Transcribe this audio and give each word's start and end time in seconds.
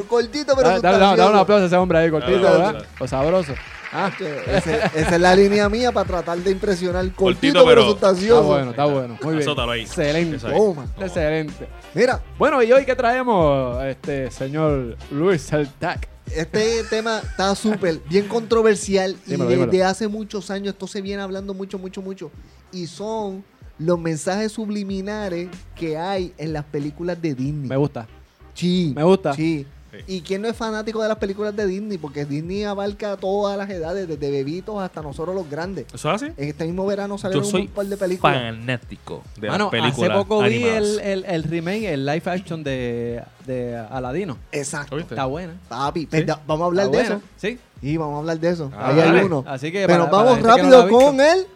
cortito 0.08 0.56
pero 0.56 0.70
Dale, 0.70 0.82
dale, 0.82 0.96
sustancioso. 0.96 1.16
dale 1.18 1.30
un 1.32 1.38
aplauso 1.40 1.64
a 1.64 1.68
ese 1.68 1.76
hombre 1.78 1.98
ahí, 2.00 2.12
cortito, 2.12 2.42
¿verdad? 2.42 2.84
O 3.00 3.08
sabroso. 3.08 3.54
Ah, 3.94 4.10
Ese- 4.18 4.80
esa 4.96 5.16
es 5.16 5.20
la 5.20 5.36
línea 5.36 5.68
mía 5.68 5.92
para 5.92 6.08
tratar 6.08 6.38
de 6.38 6.50
impresionar. 6.52 7.04
Cortito, 7.12 7.24
Cortito, 7.26 7.66
pero, 7.66 7.82
pero- 7.82 7.92
sustancioso. 7.92 8.40
está 8.42 8.48
bueno, 8.54 8.70
está 8.72 8.86
bueno. 8.86 9.18
Muy 9.22 9.34
bien. 9.36 9.42
Azótalo 9.50 9.72
ahí. 9.74 9.82
Excelente. 9.82 10.38
Toma. 10.38 10.86
Excelente. 10.98 11.68
Mira, 11.94 12.22
Bueno, 12.38 12.64
¿y 12.64 12.72
hoy 12.72 12.86
qué 12.86 12.96
traemos, 12.96 13.84
este 13.84 14.32
señor 14.32 14.96
Luis 15.12 15.52
Altac? 15.52 16.08
Este 16.28 16.84
tema 16.90 17.20
está 17.20 17.56
súper 17.56 18.00
bien 18.10 18.28
controversial 18.28 19.16
y 19.26 19.32
Dímelo, 19.32 19.66
desde 19.66 19.84
hace 19.84 20.08
muchos 20.08 20.50
años 20.50 20.74
esto 20.74 20.88
se 20.88 21.02
viene 21.02 21.22
hablando 21.22 21.54
mucho, 21.54 21.78
mucho, 21.78 22.02
mucho. 22.02 22.32
Y 22.72 22.88
son 22.88 23.44
los 23.78 24.00
mensajes 24.00 24.52
subliminares 24.52 25.50
que 25.76 25.98
hay 25.98 26.34
en 26.38 26.54
las 26.54 26.64
películas 26.66 27.22
de 27.22 27.34
Disney. 27.34 27.68
Me 27.68 27.76
gusta. 27.78 28.08
Sí. 28.54 28.94
Me 28.96 29.04
gusta. 29.04 29.34
Sí. 29.34 29.66
Sí. 29.92 29.98
¿Y 30.08 30.22
quién 30.22 30.42
no 30.42 30.48
es 30.48 30.56
fanático 30.56 31.02
de 31.02 31.10
las 31.10 31.18
películas 31.18 31.56
de 31.56 31.68
Disney? 31.68 31.98
Porque 31.98 32.24
Disney 32.26 32.64
abarca 32.64 33.18
todas 33.18 33.58
las 33.58 33.70
edades, 33.70 34.08
desde 34.08 34.32
bebitos 34.32 34.82
hasta 34.82 35.02
nosotros 35.02 35.36
los 35.36 35.50
grandes. 35.50 35.86
¿Eso 35.94 36.10
es 36.14 36.24
así? 36.24 36.34
En 36.38 36.48
este 36.50 36.66
mismo 36.66 36.86
verano 36.86 37.18
salieron 37.18 37.46
un 37.54 37.68
par 37.68 37.86
de 37.86 37.98
películas. 37.98 38.36
fanático 38.36 39.22
de 39.40 39.50
Mano, 39.50 39.66
las 39.66 39.72
películas 39.72 40.10
hace 40.12 40.18
poco 40.20 40.42
vi 40.44 40.64
el, 40.64 41.00
el, 41.02 41.26
el 41.26 41.44
remake, 41.44 41.86
el 41.94 42.06
live 42.06 42.24
action 42.26 42.64
de, 42.64 43.22
de 43.46 43.76
Aladino. 43.78 44.38
Exacto. 44.52 44.96
¿Oíste? 44.96 45.14
Está 45.16 45.26
buena. 45.26 45.54
Papi, 45.68 46.06
da- 46.26 46.40
vamos 46.48 46.64
a 46.64 46.68
hablar 46.68 46.86
Está 46.86 46.98
de 46.98 47.04
buena. 47.04 47.16
eso. 47.18 47.26
Sí. 47.38 47.60
Y 47.82 47.98
vamos 47.98 48.16
a 48.16 48.20
hablar 48.20 48.40
de 48.40 48.50
eso. 48.50 48.72
Ah, 48.74 48.90
Hay 48.90 48.96
dale. 48.96 49.20
algunos. 49.20 49.46
Así 49.48 49.72
que 49.72 49.86
Pero 49.88 50.06
para- 50.10 50.24
vamos 50.24 50.40
no 50.42 50.48
rápido 50.48 50.88
con 50.90 51.20
él. 51.20 51.48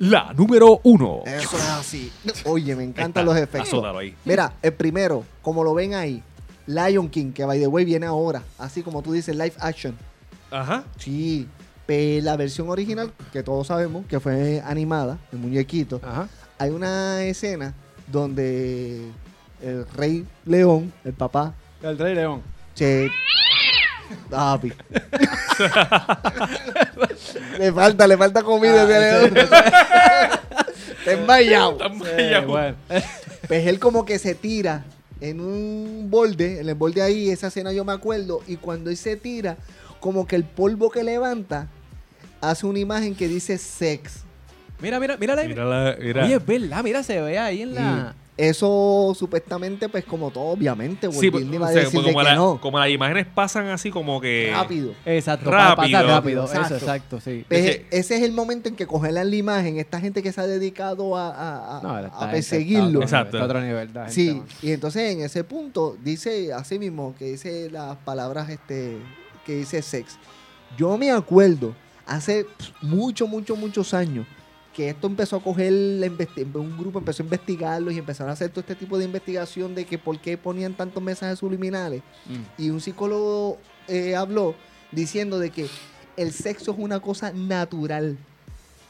La 0.00 0.32
número 0.32 0.78
uno. 0.84 1.22
Eso 1.26 1.56
es 1.56 1.68
así. 1.70 2.12
Oye, 2.44 2.76
me 2.76 2.84
encantan 2.84 3.08
Está, 3.08 3.22
los 3.24 3.36
efectos. 3.36 3.84
ahí. 3.96 4.14
Mira, 4.24 4.52
el 4.62 4.72
primero, 4.72 5.24
como 5.42 5.64
lo 5.64 5.74
ven 5.74 5.94
ahí, 5.94 6.22
Lion 6.68 7.08
King, 7.08 7.32
que 7.32 7.44
by 7.44 7.58
the 7.58 7.66
way 7.66 7.84
viene 7.84 8.06
ahora, 8.06 8.42
así 8.58 8.82
como 8.82 9.02
tú 9.02 9.12
dices, 9.12 9.34
live 9.34 9.54
action. 9.58 9.96
Ajá. 10.50 10.84
Sí, 10.98 11.48
pero 11.86 12.22
la 12.24 12.36
versión 12.36 12.68
original, 12.70 13.12
que 13.32 13.42
todos 13.42 13.66
sabemos 13.66 14.06
que 14.06 14.20
fue 14.20 14.62
animada, 14.64 15.18
el 15.32 15.38
muñequito, 15.38 16.00
Ajá. 16.04 16.28
hay 16.58 16.70
una 16.70 17.24
escena 17.24 17.74
donde 18.06 19.08
el 19.62 19.86
rey 19.96 20.24
león, 20.44 20.92
el 21.04 21.14
papá, 21.14 21.54
El 21.82 21.98
Rey 21.98 22.14
León. 22.14 22.42
se... 22.74 23.10
Papi. 24.30 24.72
le 27.58 27.72
falta, 27.72 28.06
le 28.06 28.16
falta 28.16 28.42
comida 28.42 28.84
ese 28.84 29.00
león. 29.00 29.36
Está 31.06 31.40
Eh, 31.40 31.56
allá. 32.34 32.40
bueno. 32.46 32.76
Pues 33.46 33.66
él 33.66 33.78
como 33.78 34.04
que 34.04 34.18
se 34.18 34.34
tira 34.34 34.84
en 35.20 35.40
un 35.40 36.06
borde, 36.10 36.60
en 36.60 36.68
el 36.68 36.74
borde 36.74 37.02
ahí, 37.02 37.30
esa 37.30 37.48
escena 37.48 37.72
yo 37.72 37.84
me 37.84 37.92
acuerdo, 37.92 38.40
y 38.46 38.56
cuando 38.56 38.90
él 38.90 38.96
se 38.96 39.16
tira, 39.16 39.56
como 40.00 40.26
que 40.26 40.36
el 40.36 40.44
polvo 40.44 40.90
que 40.90 41.02
levanta 41.02 41.68
hace 42.40 42.66
una 42.66 42.78
imagen 42.78 43.14
que 43.14 43.26
dice 43.28 43.58
sex. 43.58 44.22
Mira, 44.80 45.00
mira, 45.00 45.16
mira. 45.16 45.34
Mira 45.44 45.64
la- 45.64 45.96
mira. 46.00 46.24
Oye, 46.24 46.34
es 46.36 46.46
verdad, 46.46 46.84
mira, 46.84 47.02
se 47.02 47.20
ve 47.20 47.38
ahí 47.38 47.62
en 47.62 47.74
la... 47.74 48.14
Eso 48.38 49.14
supuestamente, 49.18 49.88
pues 49.88 50.04
como 50.04 50.30
todo, 50.30 50.44
obviamente, 50.44 51.10
Sí, 51.10 51.28
pues, 51.28 51.42
Disney 51.42 51.58
va 51.58 51.66
a 51.66 51.70
o 51.70 51.72
sea, 51.72 51.82
decirle 51.82 52.04
como, 52.12 52.18
que 52.20 52.24
la- 52.24 52.34
no. 52.36 52.60
como 52.60 52.78
las 52.78 52.88
imágenes 52.88 53.26
pasan 53.26 53.66
así 53.66 53.90
como 53.90 54.20
que... 54.20 54.52
Rápido. 54.54 54.92
Exacto, 55.04 55.50
para 55.50 55.74
Rápido. 55.74 55.98
pasar 55.98 56.06
rápido. 56.06 56.44
Eso, 56.44 56.52
Exacto. 56.54 56.74
exacto, 56.76 57.20
sí. 57.20 57.44
Pues, 57.48 57.60
Ese- 57.66 57.86
ese 57.90 58.16
es 58.16 58.22
el 58.22 58.30
momento 58.32 58.68
en 58.68 58.76
que 58.76 58.86
congelan 58.86 59.28
la 59.28 59.34
imagen, 59.36 59.78
esta 59.80 59.98
gente 60.00 60.22
que 60.22 60.30
se 60.30 60.40
ha 60.40 60.46
dedicado 60.46 61.16
a, 61.16 61.30
a- 61.30 61.78
a- 61.78 61.82
No, 61.82 61.94
a 61.96 62.02
está- 62.06 62.30
perseguirlo. 62.30 63.02
está 63.02 63.22
Exacto. 63.22 63.42
otro 63.44 63.60
nivel, 63.60 63.88
está 63.88 64.02
a 64.02 64.04
otro 64.04 64.06
nivel, 64.06 64.06
la 64.06 64.08
Sí, 64.08 64.30
man. 64.34 64.46
y 64.62 64.70
entonces 64.70 65.12
en 65.16 65.20
ese 65.22 65.42
punto 65.42 65.96
dice 66.04 66.52
así 66.52 66.78
mismo 66.78 67.16
que 67.18 67.24
dice 67.24 67.68
las 67.72 67.96
palabras 67.96 68.48
este 68.50 68.98
que 69.44 69.56
dice 69.56 69.82
sex. 69.82 70.16
Yo 70.76 70.96
me 70.96 71.10
acuerdo 71.10 71.74
hace 72.06 72.46
mucho, 72.82 73.26
mucho, 73.26 73.56
muchos 73.56 73.92
años 73.94 74.26
que 74.78 74.90
esto 74.90 75.08
empezó 75.08 75.34
a 75.34 75.42
coger, 75.42 75.72
un 75.72 76.78
grupo 76.78 77.00
empezó 77.00 77.24
a 77.24 77.26
investigarlo 77.26 77.90
y 77.90 77.98
empezaron 77.98 78.30
a 78.30 78.34
hacer 78.34 78.50
todo 78.50 78.60
este 78.60 78.76
tipo 78.76 78.96
de 78.96 79.06
investigación 79.06 79.74
de 79.74 79.84
que 79.84 79.98
por 79.98 80.20
qué 80.20 80.38
ponían 80.38 80.72
tantos 80.72 81.02
mensajes 81.02 81.40
subliminales. 81.40 82.00
Mm. 82.26 82.62
Y 82.62 82.70
un 82.70 82.80
psicólogo 82.80 83.58
eh, 83.88 84.14
habló 84.14 84.54
diciendo 84.92 85.40
de 85.40 85.50
que 85.50 85.66
el 86.16 86.30
sexo 86.30 86.70
es 86.70 86.78
una 86.78 87.00
cosa 87.00 87.32
natural 87.32 88.18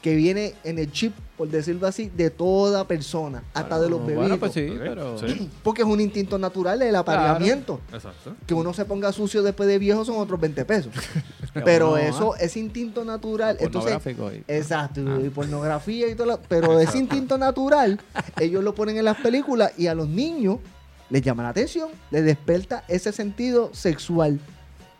que 0.01 0.15
viene 0.15 0.53
en 0.63 0.79
el 0.79 0.91
chip, 0.93 1.13
por 1.37 1.49
decirlo 1.49 1.85
así, 1.85 2.09
de 2.15 2.29
toda 2.29 2.87
persona, 2.87 3.43
hasta 3.53 3.79
de 3.81 3.89
los 3.89 3.99
bebitos. 3.99 4.21
Bueno, 4.21 4.39
pues 4.39 4.53
sí, 4.53 4.73
pero... 4.79 5.17
sí. 5.19 5.49
Porque 5.61 5.81
es 5.81 5.87
un 5.89 5.99
instinto 5.99 6.37
natural 6.37 6.81
el 6.81 6.95
apareamiento. 6.95 7.81
Exacto. 7.91 8.33
Que 8.47 8.53
uno 8.53 8.73
se 8.73 8.85
ponga 8.85 9.11
sucio 9.11 9.43
después 9.43 9.67
de 9.67 9.77
viejo 9.77 10.05
son 10.05 10.17
otros 10.17 10.39
20 10.39 10.63
pesos. 10.63 10.93
Pero 11.65 11.97
eso, 11.97 12.33
ah, 12.33 12.37
ese 12.39 12.59
instinto 12.59 13.03
natural. 13.03 13.57
Entonces, 13.59 13.91
pornográfico 13.99 14.31
y- 14.31 14.43
exacto, 14.47 15.01
Ah. 15.05 15.19
y 15.21 15.29
pornografía 15.29 16.07
y 16.07 16.15
todo. 16.15 16.27
lo- 16.27 16.39
pero 16.47 16.79
ese 16.79 16.97
instinto 16.99 17.37
natural, 17.37 17.99
ellos 18.39 18.63
lo 18.63 18.73
ponen 18.75 18.97
en 18.97 19.05
las 19.05 19.17
películas 19.17 19.71
y 19.77 19.87
a 19.87 19.95
los 19.95 20.07
niños 20.07 20.59
les 21.09 21.21
llama 21.23 21.41
la 21.43 21.49
atención, 21.49 21.89
les 22.11 22.23
desperta 22.23 22.83
ese 22.87 23.11
sentido 23.11 23.71
sexual 23.73 24.39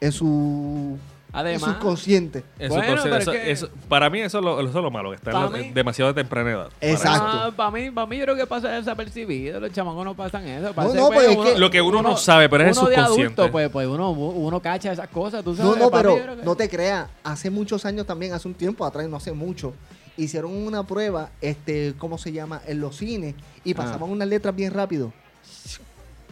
en 0.02 0.12
su, 0.12 0.98
Además, 1.32 1.74
subconsciente. 1.76 2.44
Eso, 2.58 2.74
Bueno, 2.74 2.84
entonces, 2.90 3.04
pero 3.04 3.16
es 3.18 3.22
eso- 3.22 3.32
que- 3.32 3.52
eso- 3.52 3.70
para 3.88 4.10
mí 4.10 4.20
eso 4.20 4.40
es 4.40 4.44
lo, 4.44 4.60
eso 4.62 4.70
es 4.70 4.74
lo 4.84 4.90
malo, 4.90 5.12
que 5.12 5.18
está 5.18 5.32
en 5.32 5.52
mí- 5.52 5.72
demasiado 5.72 6.14
temprana 6.14 6.50
edad. 6.52 6.70
Para 6.80 6.92
Exacto. 6.92 7.56
para 7.56 7.72
mí, 7.72 7.92
para 7.92 8.08
mí 8.08 8.18
yo 8.18 8.24
creo 8.24 8.36
que 8.36 8.48
pasa 8.48 8.70
desapercibido. 8.70 9.60
Los 9.60 9.72
chamacos 9.72 10.04
no 10.04 10.16
pasan 10.16 10.48
eso. 10.48 10.68
No, 10.70 10.74
Parece 10.74 10.96
no, 10.98 11.08
pues, 11.10 11.28
es 11.30 11.38
uno- 11.38 11.44
que- 11.54 11.58
Lo 11.60 11.70
que 11.70 11.82
uno 11.82 12.02
no 12.02 12.18
sabe, 12.18 12.50
pero 12.50 12.64
es 12.64 12.70
el 12.70 12.74
de 12.74 12.80
subconsciente. 12.96 13.22
adulto, 13.42 13.52
pues, 13.52 13.70
pues 13.70 13.88
uno, 13.88 14.10
uno 14.12 14.60
cacha 14.60 14.92
esas 14.92 15.08
cosas. 15.10 15.44
¿tú 15.44 15.56
sabes? 15.56 15.72
No, 15.72 15.78
no, 15.78 15.86
mí, 15.86 15.92
pero 15.94 16.16
que- 16.16 16.44
no 16.44 16.56
te 16.56 16.68
creas. 16.68 17.08
Hace 17.24 17.50
muchos 17.52 17.86
años 17.86 18.08
también, 18.08 18.34
hace 18.34 18.48
un 18.48 18.56
tiempo 18.56 18.84
atrás, 18.84 19.08
no 19.08 19.18
hace 19.18 19.32
mucho, 19.32 19.74
hicieron 20.18 20.52
una 20.52 20.82
prueba, 20.84 21.30
este, 21.42 21.94
¿cómo 22.00 22.18
se 22.18 22.32
llama? 22.32 22.60
En 22.66 22.82
los 22.82 22.98
cines 22.98 23.36
y 23.64 23.74
Ah. 23.74 23.78
pasaban 23.78 24.10
unas 24.10 24.28
letras 24.28 24.56
bien 24.56 24.74
rápido 24.74 25.14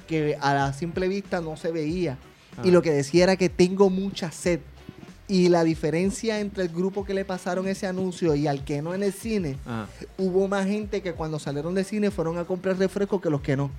que 0.08 0.38
a 0.41 0.53
la 0.53 0.74
simple 0.74 1.08
vista 1.08 1.41
no 1.41 1.56
se 1.58 1.72
veía. 1.72 2.18
Y 2.64 2.69
Ah. 2.69 2.72
lo 2.72 2.81
que 2.81 2.91
decía 2.91 3.24
era 3.25 3.35
que 3.35 3.50
tengo 3.50 3.90
mucha 3.90 4.31
sed. 4.31 4.59
Y 5.30 5.50
la 5.50 5.64
diferencia 5.66 6.40
entre 6.40 6.64
el 6.64 6.70
grupo 6.70 7.04
que 7.04 7.14
le 7.14 7.26
pasaron 7.26 7.68
ese 7.68 7.86
anuncio 7.86 8.34
y 8.35 8.47
al 8.47 8.64
que 8.64 8.82
no 8.82 8.94
en 8.94 9.03
el 9.03 9.12
cine, 9.12 9.58
Ajá. 9.66 9.88
hubo 10.18 10.47
más 10.47 10.66
gente 10.66 11.02
que 11.02 11.14
cuando 11.14 11.38
salieron 11.38 11.74
del 11.76 11.84
cine 11.84 12.12
fueron 12.12 12.38
a 12.38 12.46
comprar 12.46 12.78
refresco 12.78 13.20
que 13.20 13.29
los 13.29 13.41
que 13.41 13.58
no. 13.58 13.70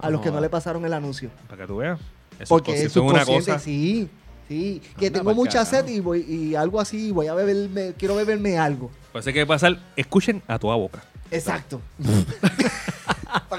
A 0.00 0.08
los 0.10 0.20
que 0.20 0.30
no 0.30 0.40
le 0.40 0.48
pasaron 0.48 0.84
el 0.84 0.92
anuncio. 0.92 1.30
Para 1.48 1.62
que 1.62 1.66
tú 1.66 1.76
veas. 1.78 1.98
Eso 2.38 2.48
Porque 2.48 2.72
es 2.72 2.82
es 2.84 2.96
una 2.96 3.24
subconsciente, 3.24 3.44
cosa. 3.52 3.58
sí, 3.58 4.08
sí. 4.48 4.80
Que 4.98 5.08
Anda 5.08 5.18
tengo 5.18 5.34
mucha 5.34 5.64
sed 5.64 5.86
y 5.88 6.00
voy 6.00 6.20
y 6.20 6.54
algo 6.54 6.80
así, 6.80 7.10
voy 7.10 7.26
a 7.26 7.34
beberme, 7.34 7.92
quiero 7.98 8.14
beberme 8.16 8.56
algo. 8.58 8.90
Parece 9.12 9.32
que 9.32 9.44
pasar, 9.44 9.78
escuchen 9.96 10.42
a 10.46 10.58
tu 10.58 10.68
boca. 10.68 11.02
Exacto. 11.30 11.80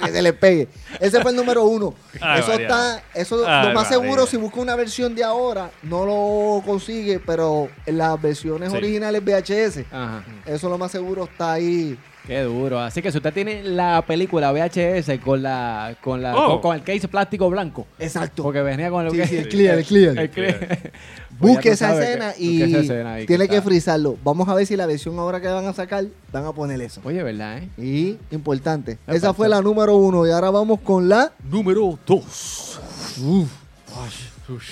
Para 0.04 0.12
que 0.12 0.18
se 0.18 0.22
le 0.22 0.34
pegue. 0.34 0.68
Ese 1.00 1.22
fue 1.22 1.32
el 1.32 1.38
número 1.38 1.64
uno. 1.66 1.94
Ay, 2.22 2.40
eso 2.42 2.50
María. 2.52 2.66
está, 2.68 3.04
eso 3.14 3.36
Ay, 3.48 3.68
lo 3.68 3.74
más 3.74 3.90
María. 3.90 3.90
seguro, 3.90 4.26
si 4.28 4.38
busca 4.38 4.60
una 4.60 4.76
versión 4.76 5.16
de 5.16 5.24
ahora, 5.24 5.72
no 5.84 6.06
lo 6.06 6.62
consigue, 6.66 7.20
pero 7.20 7.70
en 7.86 7.98
las 7.98 8.22
versiones 8.22 8.72
Sí. 8.72 8.78
originales 8.78 9.22
VHS, 9.24 9.86
Ajá. 9.92 10.24
eso 10.46 10.70
lo 10.70 10.78
más 10.78 10.92
seguro 10.92 11.24
está 11.26 11.54
ahí 11.54 11.98
Qué 12.26 12.42
duro. 12.44 12.80
Así 12.80 13.02
que 13.02 13.12
si 13.12 13.18
usted 13.18 13.34
tiene 13.34 13.64
la 13.64 14.02
película 14.08 14.52
VHS 14.54 15.20
con 15.24 15.44
la 15.44 15.96
con 16.02 16.22
la 16.22 16.34
Oh. 16.36 16.52
con, 16.54 16.62
con 16.62 16.76
el 16.78 16.82
case 16.84 17.08
plástico 17.10 17.50
blanco, 17.50 17.86
Exacto. 18.00 18.44
porque 18.44 18.62
venía 18.62 18.90
con 18.90 19.06
el 19.06 19.12
Sí, 19.12 19.22
sí, 19.28 19.36
el 19.38 19.50
clear, 19.50 19.78
el 19.80 19.86
clear. 19.86 20.18
el 20.18 20.30
clear. 20.30 20.92
Busque 21.40 21.70
Pues 21.70 21.80
tú 21.80 21.86
esa 21.86 22.34
que- 22.34 22.42
y 22.44 22.50
busque 22.60 22.64
esa 22.66 22.80
escena 22.80 23.14
ahí 23.16 23.26
tiene 23.26 23.48
que 23.50 23.56
está. 23.58 23.68
frizarlo. 23.68 24.18
Vamos 24.24 24.48
a 24.48 24.54
ver 24.54 24.66
si 24.66 24.78
la 24.78 24.86
versión 24.86 25.18
ahora 25.20 25.42
que 25.42 25.48
van 25.48 25.66
a 25.66 25.74
sacar 25.74 26.06
van 26.32 26.46
a 26.46 26.54
poner 26.54 26.80
eso. 26.82 27.02
Oye, 27.04 27.22
¿verdad, 27.24 27.58
eh? 27.58 27.68
Y 27.78 28.18
importante. 28.34 29.00
Me 29.08 29.16
Esa 29.16 29.34
fue 29.34 29.50
la 29.50 29.60
número 29.62 29.98
uno. 29.98 30.26
Y 30.26 30.32
ahora 30.32 30.50
vamos 30.52 30.80
con 30.80 31.10
la 31.10 31.34
Número 31.50 32.00
2. 32.06 32.80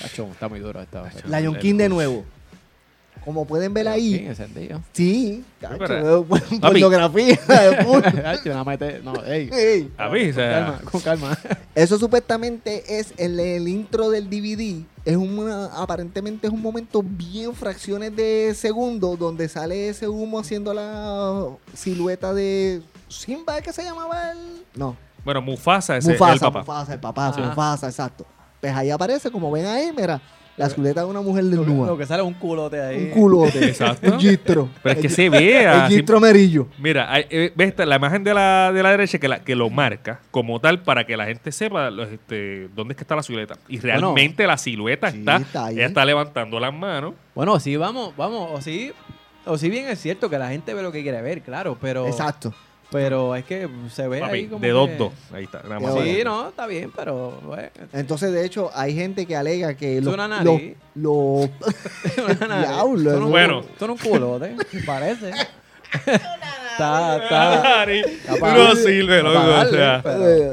Tacho, 0.01 0.27
está 0.31 0.47
muy 0.47 0.59
duro 0.59 0.81
esta. 0.81 1.03
Lion 1.27 1.55
King 1.55 1.75
de 1.77 1.89
nuevo. 1.89 2.23
Como 3.23 3.45
pueden 3.45 3.71
ver 3.73 3.85
Sí, 3.85 3.91
ahí, 3.91 4.15
encendido. 4.25 4.81
sí, 4.93 5.43
cacho, 5.59 6.25
pornografía. 6.27 7.39
de 7.47 7.83
full. 7.85 8.01
No, 9.03 9.13
ey, 9.25 9.49
Ey. 9.53 9.91
A 9.97 10.09
mí, 10.09 10.25
con 10.31 10.43
calma, 10.43 10.79
con 10.91 11.01
calma. 11.01 11.37
Eso 11.75 11.99
supuestamente 11.99 12.99
es 12.99 13.13
el, 13.17 13.39
el 13.39 13.67
intro 13.67 14.09
del 14.09 14.27
DVD. 14.29 14.83
Es 15.05 15.15
una, 15.17 15.65
aparentemente 15.65 16.47
es 16.47 16.53
un 16.53 16.61
momento 16.61 17.03
bien 17.05 17.53
fracciones 17.53 18.15
de 18.15 18.53
segundo 18.55 19.15
donde 19.15 19.47
sale 19.49 19.89
ese 19.89 20.07
humo 20.07 20.39
haciendo 20.39 20.73
la 20.73 21.45
silueta 21.75 22.33
de 22.33 22.81
Simba, 23.07 23.57
¿es 23.57 23.63
que 23.63 23.73
se 23.73 23.83
llamaba 23.83 24.31
el? 24.31 24.37
No, 24.75 24.95
Bueno, 25.23 25.41
Mufasa 25.41 25.97
es 25.97 26.07
el 26.07 26.17
papá. 26.17 26.59
Mufasa, 26.59 26.93
el 26.93 26.99
papá. 26.99 27.33
Mufasa, 27.37 27.87
exacto. 27.87 28.25
Pues 28.59 28.73
ahí 28.73 28.89
aparece, 28.89 29.29
como 29.31 29.51
ven 29.51 29.65
ahí, 29.65 29.91
mira, 29.95 30.21
la 30.61 30.69
silueta 30.69 31.01
de 31.01 31.07
una 31.07 31.21
mujer 31.21 31.43
Lo 31.45 31.57
desnuda. 31.63 31.97
que 31.97 32.05
sale 32.05 32.21
es 32.23 32.27
un 32.27 32.33
culote 32.35 32.79
ahí. 32.81 33.03
Un 33.05 33.09
culote. 33.11 33.65
Exacto. 33.67 34.13
Un 34.13 34.19
gistro. 34.19 34.69
Pero 34.83 34.93
es 34.93 35.01
que 35.01 35.07
El- 35.07 35.13
se 35.13 35.29
vea. 35.29 35.85
El 35.87 35.91
gistro 35.93 36.17
amarillo. 36.17 36.67
Mira, 36.79 37.11
hay- 37.11 37.25
eh, 37.29 37.51
ves 37.55 37.69
esta- 37.69 37.85
la 37.85 37.95
imagen 37.97 38.23
de 38.23 38.33
la, 38.33 38.71
de 38.73 38.83
la 38.83 38.91
derecha 38.91 39.17
que, 39.19 39.27
la, 39.27 39.39
que 39.43 39.55
lo 39.55 39.69
marca 39.69 40.19
como 40.31 40.59
tal 40.59 40.81
para 40.81 41.05
que 41.05 41.17
la 41.17 41.25
gente 41.25 41.51
sepa 41.51 41.89
los, 41.89 42.09
este, 42.09 42.67
dónde 42.75 42.93
es 42.93 42.97
que 42.97 43.03
está 43.03 43.15
la 43.15 43.23
silueta. 43.23 43.55
Y 43.67 43.79
realmente 43.79 44.45
la 44.47 44.57
silueta 44.57 45.11
Sí, 45.11 45.19
está, 45.19 45.37
está 45.37 45.65
ahí. 45.65 45.75
ella 45.75 45.87
está 45.87 46.05
levantando 46.05 46.59
las 46.59 46.73
manos. 46.73 47.13
Bueno, 47.35 47.59
sí, 47.59 47.75
vamos, 47.77 48.13
vamos, 48.15 48.49
o 48.53 48.61
sí, 48.61 48.91
o 49.45 49.57
sí 49.57 49.69
bien 49.69 49.87
es 49.87 49.99
cierto 49.99 50.29
que 50.29 50.37
la 50.37 50.49
gente 50.49 50.73
ve 50.73 50.83
lo 50.83 50.91
que 50.91 51.01
quiere 51.01 51.21
ver, 51.21 51.41
claro, 51.41 51.77
pero 51.81 52.05
Exacto. 52.07 52.53
Pero 52.91 53.35
es 53.35 53.45
que 53.45 53.67
se 53.91 54.07
ve 54.07 54.19
Papi, 54.19 54.33
ahí 54.33 54.47
como 54.47 54.59
de 54.61 54.67
que- 54.67 54.73
2-2. 54.73 55.11
Ahí 55.33 55.43
está. 55.45 55.61
Nada 55.63 55.79
más. 55.79 55.93
Sí, 55.95 56.15
Sí, 56.17 56.21
no, 56.23 56.49
está 56.49 56.67
bien, 56.67 56.91
pero 56.95 57.39
bueno, 57.45 57.69
Entonces, 57.93 58.31
de 58.33 58.45
hecho, 58.45 58.69
hay 58.75 58.93
gente 58.93 59.25
que 59.25 59.35
alega 59.35 59.73
que 59.75 59.97
Es 59.97 60.03
los, 60.03 60.13
una 60.13 60.27
los, 60.27 60.43
nariz. 60.45 60.75
los- 60.95 61.49
Son 62.15 62.37
Diablo, 62.61 63.11
eso- 63.11 63.25
un, 63.25 63.31
Bueno. 63.31 63.63
son 63.79 63.89
un 63.91 63.97
culote, 63.97 64.55
parece. 64.85 65.31
está, 66.05 67.17
está. 67.23 67.85
Está 67.93 68.53
no 68.53 68.75
sirve, 68.75 69.21
loco. 69.23 69.39
O 69.39 69.65
sea, 69.69 70.01
pero- 70.03 70.51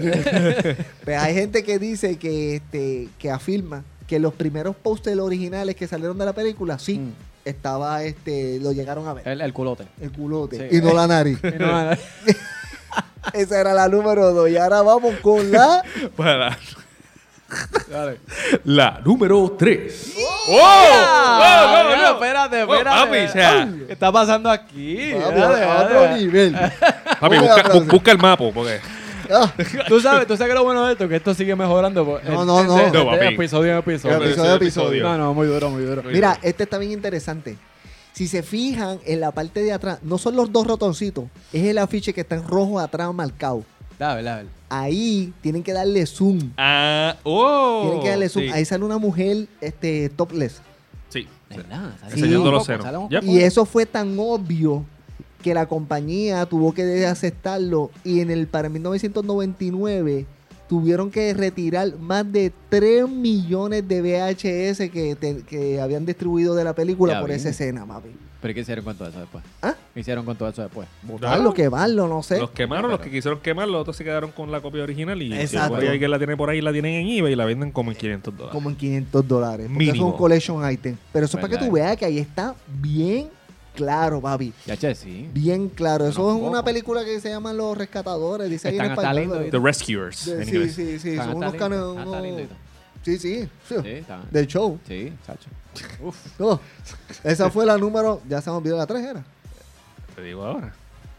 pues 1.05 1.19
hay 1.19 1.35
gente 1.35 1.63
que 1.63 1.79
dice 1.79 2.17
que 2.19 2.57
este 2.57 3.09
que 3.19 3.31
afirma 3.31 3.85
que 4.07 4.19
los 4.19 4.33
primeros 4.35 4.75
pósters 4.75 5.19
originales 5.19 5.77
que 5.77 5.87
salieron 5.87 6.17
de 6.19 6.25
la 6.25 6.33
película 6.33 6.79
sí 6.79 6.99
Mm. 6.99 7.13
Estaba 7.49 8.03
este 8.05 8.59
lo 8.61 8.73
llegaron 8.73 9.07
a 9.09 9.15
ver 9.15 9.27
el, 9.29 9.41
el 9.41 9.53
culote. 9.53 9.87
el 10.01 10.13
culote 10.13 10.69
Sí. 10.71 10.77
y 10.77 10.81
no 10.81 10.93
la 10.95 11.07
nariz 11.07 11.39
Y 11.43 11.59
no- 11.59 11.91
esa 13.33 13.61
era 13.61 13.75
la 13.75 13.89
número 13.89 14.33
dos 14.33 14.49
y 14.49 14.57
ahora 14.57 14.83
vamos 14.83 15.15
con 15.21 15.51
la 15.51 15.83
para 16.17 16.57
Dale. 17.91 18.19
la 18.65 19.01
número 19.03 19.57
3. 19.59 20.13
Ah, 20.61 21.85
¡Oh! 21.87 21.89
mira, 21.89 22.11
espérate, 22.11 22.63
Oh, 22.65 22.75
espérate. 22.75 23.01
papi, 23.07 23.19
o 23.19 23.29
sea. 23.33 23.69
¿Qué 23.87 23.93
está 23.95 24.13
pasando 24.13 24.51
aquí? 24.51 25.13
Papi, 25.15 25.41
Dale, 25.41 25.65
a 25.65 25.69
dale. 25.75 25.97
otro 25.97 26.17
nivel 26.19 26.55
Papi, 27.21 27.39
busca, 27.39 27.79
busca 27.91 28.11
el 28.13 28.19
mapa, 28.19 28.45
porque 28.53 28.81
Tú 29.89 30.01
sabes, 30.01 30.27
tú 30.27 30.37
sabes 30.37 30.51
que 30.53 30.55
lo 30.59 30.65
bueno 30.65 30.85
de 30.87 30.93
esto, 30.93 31.09
que 31.09 31.17
esto 31.17 31.35
sigue 31.35 31.55
mejorando. 31.57 32.05
pues, 32.05 32.25
No, 32.25 32.41
en- 32.43 32.47
no, 32.47 32.61
en- 32.61 32.67
no. 32.67 32.77
de- 32.77 32.83
No, 32.93 33.11
de 33.13 33.19
papi. 33.19 33.35
episodio 33.35 33.73
en 33.73 33.79
episodio. 33.79 34.17
Episodio 34.25 34.53
a 34.53 34.57
episodio. 34.57 35.03
No, 35.05 35.19
no, 35.19 35.35
muy 35.35 35.47
duro, 35.47 35.71
muy 35.71 35.83
duro. 35.83 36.03
mira 36.05 36.39
este 36.43 36.63
está 36.65 36.79
bien 36.79 36.93
interesante 36.93 37.57
si 38.13 38.27
se 38.27 38.43
fijan 38.43 38.99
en 39.07 39.21
la 39.21 39.31
parte 39.31 39.63
de 39.63 39.73
atrás 39.73 40.01
no 40.03 40.19
son 40.19 40.35
los 40.35 40.51
dos 40.53 40.67
rotoncitos 40.67 41.27
es 41.53 41.63
el 41.65 41.79
afiche 41.79 42.13
que 42.13 42.23
está 42.23 42.35
en 42.35 42.43
rojo 42.49 42.81
atrás 42.81 43.13
marcado 43.15 43.63
Dale, 43.99 44.23
dale. 44.25 44.49
ahí 44.69 45.33
tienen 45.41 45.63
que 45.63 45.73
darle 45.73 46.05
zoom 46.07 46.51
Ah, 46.57 47.15
oh. 47.23 47.83
tienen 47.85 48.03
que 48.03 48.09
darle 48.11 48.29
zoom 48.29 48.45
sí, 48.47 48.51
ahí 48.51 48.65
sale 48.65 48.85
una 48.85 48.99
mujer 48.99 49.47
este 49.61 50.09
topless 50.11 50.61
Sí. 51.11 51.27
Los 51.51 52.67
senos. 52.67 53.09
Yep. 53.09 53.25
Y 53.25 53.39
eso 53.41 53.65
fue 53.65 53.87
tan 53.87 54.15
obvio 54.19 54.85
que 55.43 55.55
la 55.55 55.67
compañía 55.67 56.45
tuvo 56.47 56.73
que 56.75 57.07
aceptarlo 57.07 57.91
y 58.05 58.21
en 58.21 58.31
el 58.31 58.47
para 58.49 58.69
1999 58.69 60.27
tuvieron 60.69 61.11
que 61.11 61.33
retirar 61.33 61.97
más 61.99 62.31
de 62.31 62.53
3 62.69 63.09
millones 63.09 63.87
de 63.89 64.03
VHS 64.03 64.91
que, 64.91 65.17
te- 65.19 65.43
que 65.43 65.81
habían 65.81 66.05
distribuido 66.05 66.55
de 66.55 66.65
la 66.65 66.75
película 66.75 67.15
Ya 67.15 67.21
por 67.21 67.31
esa 67.31 67.49
escena, 67.51 67.87
papi. 67.87 68.11
¿Pero 68.41 68.55
qué 68.55 68.61
hicieron 68.61 68.85
con 68.85 68.97
todo 68.97 69.09
eso 69.09 69.19
después? 69.19 69.43
¿Ah? 69.63 69.75
¿Qué 69.95 70.01
hicieron 70.01 70.25
con 70.25 70.37
todo 70.37 70.49
eso 70.49 70.63
después? 70.63 70.87
Botarlo, 71.03 71.53
quemarlo, 71.55 72.07
no 72.07 72.23
sé. 72.23 72.39
Los 72.39 72.51
quemaron, 72.51 72.89
los 72.91 73.01
que 73.01 73.11
quisieron 73.11 73.41
quemar, 73.41 73.67
los 73.67 73.81
otros 73.81 73.97
se 73.97 74.05
quedaron 74.05 74.31
con 74.31 74.53
la 74.53 74.61
copia 74.61 74.83
original 74.85 75.21
y 75.21 75.33
Exacto. 75.35 75.81
si 75.81 75.87
alguien 75.89 76.11
la 76.11 76.19
tiene 76.19 76.37
por 76.37 76.49
ahí, 76.51 76.61
la 76.61 76.71
tienen 76.71 76.95
en 76.95 77.09
eBay 77.19 77.33
y 77.33 77.37
la 77.37 77.47
venden 77.47 77.73
como 77.73 77.91
en 77.91 77.97
500 77.97 78.33
dólares. 78.37 78.53
Como 78.53 78.71
en 78.71 78.77
500 78.77 79.27
dólares. 79.27 79.67
Porque 79.69 79.85
eso 79.85 79.91
es 79.91 79.97
Mínimo. 79.99 80.13
un 80.13 80.17
collection 80.19 80.71
item. 80.71 80.97
Pero 81.13 81.25
eso 81.27 81.37
es 81.39 81.41
para 81.45 81.59
que 81.59 81.65
tú 81.67 81.73
veas 81.73 81.97
que 81.97 82.05
ahí 82.05 82.19
está 82.19 82.55
bien 82.81 83.29
claro, 83.79 84.21
papi. 84.21 84.53
Ya, 84.67 84.77
che, 84.77 84.95
sí. 84.95 85.29
Bien 85.33 85.69
claro. 85.69 86.09
Eso 86.09 86.31
es 86.31 86.37
una 86.41 86.51
poco. 86.59 86.65
película 86.65 87.05
que 87.05 87.21
se 87.21 87.31
llama 87.31 87.53
Los 87.53 87.79
Rescatadores. 87.79 88.51
Dice 88.51 88.69
ahí 88.69 88.77
y 88.77 89.51
The 89.51 89.59
Rescuers. 89.59 90.27
De- 90.27 90.43
en 90.43 90.47
sí, 90.47 90.69
sí, 90.71 90.99
sí, 90.99 91.11
Están 91.11 91.27
son 91.29 91.37
unos 91.37 91.57
todo. 91.57 92.19
Sí, 93.05 93.19
sí, 93.19 93.49
sí. 93.69 93.75
Sí, 93.83 93.89
está. 93.89 94.21
Del 94.31 94.47
show. 94.47 94.79
Sí, 94.87 95.13
chacho. 95.27 95.49
Uf. 96.03 96.17
Oh, 96.41 96.59
esa 97.23 97.51
fue 97.51 97.65
la 97.65 97.79
número. 97.79 98.21
Ya 98.29 98.41
se 98.41 98.51
me 98.51 98.57
olvidó 98.57 98.77
la 98.77 98.87
3, 98.87 99.05
¿era? 99.05 99.25
Te 100.17 100.23
digo 100.23 100.45
ahora. 100.45 100.75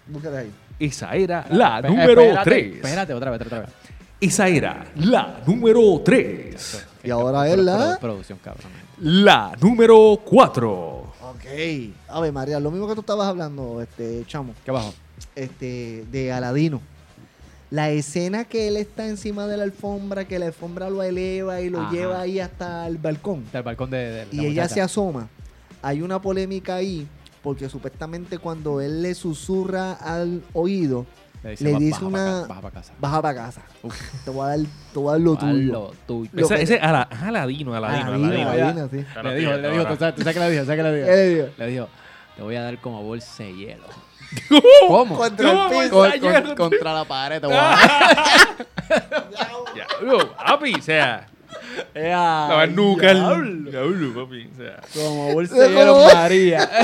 Búscala 0.07 0.39
ahí. 0.39 0.51
Esa 0.79 1.15
era 1.15 1.45
la 1.49 1.81
número 1.81 2.21
espérate, 2.21 2.49
3. 2.49 2.75
Espérate, 2.75 3.13
otra 3.13 3.31
vez, 3.31 3.41
otra 3.41 3.59
vez. 3.61 3.69
Esa 4.19 4.47
era 4.49 4.85
la 4.95 5.41
número 5.45 6.01
3. 6.03 6.85
Y 7.03 7.09
ahora 7.09 7.47
es 7.47 7.57
la- 7.57 7.97
Producción, 7.99 8.37
cabrón. 8.43 8.71
La 9.01 9.55
número 9.61 10.19
4. 10.25 11.08
Ok. 11.31 11.93
A 12.07 12.19
ver, 12.19 12.31
María, 12.33 12.59
lo 12.59 12.71
mismo 12.71 12.87
que 12.87 12.95
tú 12.95 13.01
estabas 13.01 13.27
hablando, 13.27 13.81
este, 13.81 14.23
chamo, 14.27 14.53
¿Qué 14.65 14.71
bajo? 14.71 14.93
este, 15.35 16.05
de 16.11 16.31
Aladino. 16.31 16.81
La 17.71 17.91
escena 17.91 18.45
que 18.45 18.67
él 18.67 18.77
está 18.77 19.07
encima 19.07 19.45
de 19.45 19.55
la 19.57 19.63
alfombra, 19.63 20.25
que 20.25 20.39
la 20.39 20.47
alfombra 20.47 20.89
lo 20.89 21.03
eleva 21.03 21.61
y 21.61 21.69
lo 21.69 21.81
Ajá. 21.81 21.91
lleva 21.91 22.21
ahí 22.21 22.39
hasta 22.39 22.87
el 22.87 22.97
balcón. 22.97 23.45
Del 23.53 23.61
balcón 23.63 23.91
de, 23.91 23.97
de 23.97 24.25
la 24.25 24.33
y 24.33 24.39
ella 24.47 24.63
muchacha. 24.63 24.73
se 24.73 24.81
asoma. 24.81 25.27
Hay 25.83 26.01
una 26.01 26.19
polémica 26.19 26.75
ahí, 26.75 27.07
porque 27.43 27.69
supuestamente 27.69 28.39
cuando 28.39 28.81
él 28.81 29.03
le 29.03 29.13
susurra 29.13 29.93
al 29.93 30.41
oído, 30.53 31.05
Le 31.43 31.51
dice, 31.51 31.63
le 31.63 31.71
"Ba- 31.73 31.79
dice 31.79 31.91
baja 31.93 32.05
una- 32.05 32.41
baja 32.47 32.61
para 32.61 32.73
casa. 32.73 32.93
baja 32.99 33.21
para 33.21 33.35
casa. 33.45 33.61
Te 34.25 34.29
voy 34.31 34.45
a 34.45 34.49
dar, 34.49 34.59
te 34.93 34.99
voy 34.99 35.07
a 35.09 35.11
dar 35.13 35.21
lo 35.21 35.35
tuyo. 35.37 35.71
lo 35.73 35.91
tuyo. 36.05 36.31
Ese, 36.35 36.55
que- 36.55 36.61
ese 36.63 36.79
Ala- 36.79 37.07
Aladino, 37.25 37.73
Aladino, 37.73 38.05
Aladino, 38.07 38.27
Aladino. 38.27 38.49
Aladino, 38.49 38.89
sí. 38.91 39.05
Le 39.23 39.35
dijo, 39.35 39.51
le 39.53 39.71
dijo. 39.71 39.85
¿tú 39.87 39.95
sabes, 39.95 40.15
tú 40.15 40.21
sabes 40.21 40.33
qué 40.35 40.39
le 40.41 40.51
dijo? 40.51 40.65
¿Sabes 40.65 40.77
qué 40.77 40.83
le 40.83 40.95
dijo? 40.95 41.07
¿Qué 41.07 41.15
le 41.15 41.27
digo? 41.29 41.47
Le 41.57 41.67
dijo, 41.67 41.89
te 42.35 42.41
voy 42.43 42.55
a 42.55 42.61
dar 42.63 42.77
como 42.79 43.03
bolsa 43.03 43.43
de 43.43 43.55
hielo. 43.55 43.83
¿Cómo? 44.87 45.15
Contra 45.17 45.51
el 45.51 45.69
piso. 45.69 45.89
Con- 45.89 46.19
con- 46.43 46.55
contra 46.55 46.93
la 46.93 47.05
pared, 47.05 47.39
te 47.41 47.47
voy 47.47 47.55
a 47.55 47.59
dar. 47.59 47.77
Ya, 49.75 49.87
papi, 50.45 50.73
o 50.75 50.81
sea, 50.81 51.27
Ea, 51.93 52.47
la 52.49 52.67
nuca 52.67 53.13
diablo. 53.13 54.13
Papi, 54.25 54.49
o 54.53 54.57
sea. 54.57 54.81
Como 54.93 55.33
bolsa 55.33 55.55
de 55.55 55.69
hielo 55.69 56.05
María. 56.13 56.69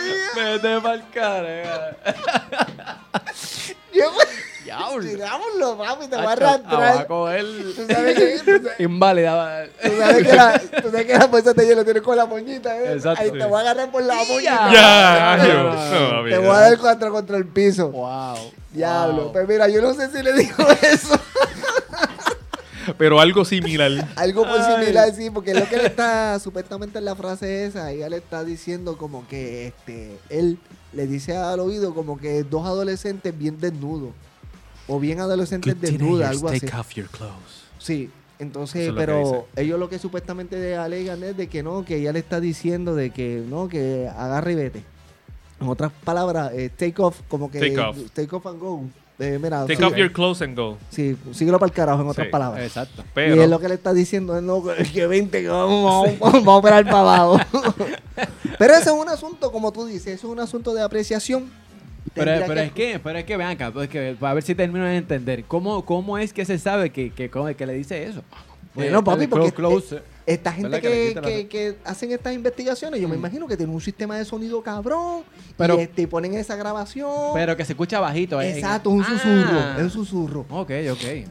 ¡Ay, 0.34 0.34
María! 0.36 0.52
Vete 0.52 0.80
pa'l 0.80 1.04
cara. 1.12 1.96
Yo- 3.92 4.10
Diablo. 4.64 5.00
Tirámoslo, 5.02 5.78
papi, 5.78 6.06
te 6.06 6.16
voy 6.16 6.26
a 6.26 6.36
Tacho, 6.36 6.44
Va 6.44 6.50
a 6.50 6.52
arrastrar. 6.62 7.06
coger 7.08 7.44
Tú 7.74 7.86
sabes 7.90 8.14
que, 8.16 8.38
tú 8.38 8.44
sabes- 8.44 8.72
inválida. 8.80 9.66
tú 9.82 9.90
sabes 9.98 10.26
que 10.26 10.32
la, 10.36 10.58
tú 10.82 10.90
sabes 10.90 11.06
que 11.06 11.18
la 11.18 11.26
bolsa 11.26 11.52
de 11.54 11.66
hielo 11.66 11.84
tiene 11.84 12.02
con 12.02 12.16
la 12.16 12.26
moñita, 12.26 12.76
¿eh? 12.78 12.92
Exacto. 12.92 13.22
Ahí 13.22 13.30
te 13.32 13.44
voy 13.46 13.56
a 13.58 13.60
agarrar 13.62 13.90
por 13.90 14.02
la 14.02 14.14
moñita. 14.14 14.70
Ya, 14.72 15.36
no, 15.38 16.24
Te 16.28 16.38
voy 16.38 16.50
a 16.50 16.60
dar 16.60 16.78
contra, 16.78 17.10
contra 17.10 17.36
el 17.38 17.46
piso. 17.48 17.88
Wow. 17.90 18.36
Diablo. 18.70 19.22
Wow. 19.24 19.32
Pues 19.32 19.48
mira, 19.48 19.66
yo 19.68 19.80
no 19.82 19.92
sé 19.94 20.08
si 20.10 20.22
le 20.22 20.32
dijo 20.34 20.62
eso. 20.82 21.18
Pero 22.98 23.20
algo 23.20 23.44
similar. 23.44 24.08
Algo 24.16 24.44
Ay. 24.46 24.80
similar, 24.80 25.14
sí, 25.14 25.30
porque 25.30 25.54
lo 25.54 25.68
que 25.68 25.76
él 25.76 25.86
está, 25.86 26.38
supuestamente 26.40 26.98
en 26.98 27.04
la 27.04 27.14
frase 27.14 27.64
esa, 27.66 27.90
ella 27.90 28.08
le 28.08 28.18
está 28.18 28.44
diciendo 28.44 28.96
como 28.96 29.26
que 29.28 29.68
este, 29.68 30.18
él 30.28 30.58
le 30.92 31.06
dice 31.06 31.36
al 31.36 31.60
oído 31.60 31.94
como 31.94 32.18
que 32.18 32.42
dos 32.42 32.66
adolescentes 32.66 33.36
bien 33.36 33.58
desnudos. 33.58 34.12
O 34.88 34.98
bien 34.98 35.20
adolescentes 35.20 35.80
desnudas, 35.80 36.30
algo 36.30 36.48
así. 36.48 36.66
off 36.66 36.94
your 36.94 37.08
clothes. 37.08 37.62
Sí, 37.78 38.10
entonces, 38.40 38.88
es 38.88 38.94
pero 38.94 39.46
ellos 39.54 39.78
lo 39.78 39.88
que 39.88 39.98
supuestamente 39.98 40.74
alegan 40.76 41.22
es 41.22 41.36
de 41.36 41.48
que 41.48 41.62
no, 41.62 41.84
que 41.84 41.96
ella 41.96 42.12
le 42.12 42.18
está 42.18 42.40
diciendo 42.40 42.94
de 42.94 43.10
que 43.10 43.44
no, 43.46 43.68
que 43.68 44.08
agarra 44.08 44.50
y 44.50 44.54
vete. 44.54 44.84
En 45.60 45.68
otras 45.68 45.92
palabras, 46.04 46.52
eh, 46.54 46.70
take 46.74 46.94
off, 47.02 47.20
como 47.28 47.50
que. 47.50 47.58
Take 47.60 47.78
off. 47.78 47.96
Take 48.14 48.34
off 48.34 48.46
and 48.46 48.58
go. 48.58 48.82
Eh, 49.18 49.38
mira, 49.42 49.60
Take 49.66 49.76
sí, 49.76 49.82
off 49.82 49.94
your 49.96 50.10
clothes 50.10 50.40
and 50.40 50.56
go. 50.56 50.78
Sí, 50.88 51.14
síguelo 51.32 51.58
para 51.58 51.68
el 51.68 51.74
carajo, 51.76 52.00
en 52.00 52.08
otras 52.08 52.26
Sí. 52.26 52.30
palabras. 52.30 52.64
Exacto. 52.64 53.04
Pero, 53.12 53.36
Y 53.36 53.40
es 53.40 53.50
lo 53.50 53.60
que 53.60 53.68
le 53.68 53.74
está 53.74 53.92
diciendo, 53.92 54.34
es 54.36 54.42
no, 54.42 54.62
que 54.94 55.06
vente, 55.06 55.42
que 55.42 55.48
vamos, 55.48 55.84
vamos, 56.18 56.18
vamos 56.18 56.48
a 56.48 56.56
operar 56.56 56.84
para 56.86 56.98
abajo. 57.20 57.38
pero 58.58 58.74
ese 58.74 58.84
es 58.90 58.96
un 58.96 59.08
asunto, 59.08 59.52
como 59.52 59.72
tú 59.72 59.84
dices, 59.84 60.06
eso 60.14 60.28
es 60.28 60.32
un 60.32 60.40
asunto 60.40 60.72
de 60.72 60.82
apreciación. 60.82 61.50
Pero, 62.14 62.32
pero 62.46 62.60
es 62.60 62.72
que, 62.72 62.98
pero 62.98 63.18
es 63.18 63.24
que 63.24 63.36
vean 63.36 63.50
acá, 63.50 63.70
pues 63.70 63.88
que, 63.88 64.16
a 64.18 64.34
ver 64.34 64.42
si 64.42 64.54
termino 64.54 64.84
de 64.86 64.96
entender. 64.96 65.44
¿Cómo, 65.44 65.84
cómo 65.84 66.16
es 66.18 66.32
que 66.32 66.44
se 66.46 66.58
sabe 66.58 66.90
que, 66.90 67.10
que, 67.12 67.28
cómo- 67.30 67.54
que 67.54 67.66
le 67.66 67.74
dice 67.74 68.02
eso? 68.04 68.22
Bueno, 68.74 69.00
Eh, 69.00 69.02
papi, 69.02 69.26
porque 69.26 69.52
close, 69.52 69.86
close, 69.86 70.02
Esta 70.30 70.52
gente 70.52 70.68
¿Verdad 70.68 71.22
que 71.22 71.48
que, 71.48 71.76
hacen 71.84 72.12
estas 72.12 72.32
investigaciones, 72.34 73.00
yo 73.00 73.08
me 73.08 73.16
Mm. 73.16 73.18
imagino 73.18 73.46
que 73.48 73.56
tienen 73.56 73.74
un 73.74 73.80
sistema 73.80 74.16
de 74.16 74.24
sonido 74.24 74.62
cabrón 74.62 75.22
Pero- 75.56 75.78
y, 75.78 75.82
este, 75.82 76.06
ponen 76.08 76.34
esa 76.34 76.56
grabación. 76.56 77.10
pero 77.34 77.56
que 77.56 77.64
se 77.64 77.72
escucha 77.72 77.98
bajito. 78.00 78.40
eh. 78.40 78.52
Exacto, 78.54 78.90
un 78.90 79.04
susurro, 79.04 79.58
Ah. 79.58 79.74
es 79.78 79.82
un 79.84 79.90
susurro. 79.90 80.46
Ok, 80.50 80.70
ok. 80.92 81.28